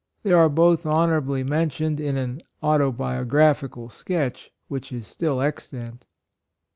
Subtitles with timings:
[0.23, 6.07] They are both honorably mention ed in an auto biographical sketch which is still extant.